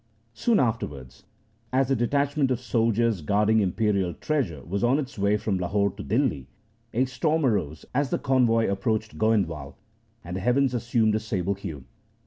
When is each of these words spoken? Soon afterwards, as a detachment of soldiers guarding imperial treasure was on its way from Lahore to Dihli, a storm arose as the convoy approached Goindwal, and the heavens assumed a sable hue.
Soon 0.33 0.59
afterwards, 0.59 1.25
as 1.71 1.91
a 1.91 1.95
detachment 1.95 2.49
of 2.49 2.59
soldiers 2.59 3.21
guarding 3.21 3.59
imperial 3.59 4.15
treasure 4.15 4.63
was 4.65 4.83
on 4.83 4.97
its 4.97 5.19
way 5.19 5.37
from 5.37 5.59
Lahore 5.59 5.91
to 5.91 6.03
Dihli, 6.03 6.47
a 6.91 7.05
storm 7.05 7.45
arose 7.45 7.85
as 7.93 8.09
the 8.09 8.17
convoy 8.17 8.67
approached 8.67 9.19
Goindwal, 9.19 9.75
and 10.23 10.35
the 10.37 10.41
heavens 10.41 10.73
assumed 10.73 11.13
a 11.13 11.19
sable 11.19 11.53
hue. 11.53 11.83